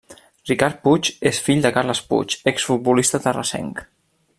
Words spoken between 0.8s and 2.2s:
Puig és fill de Carles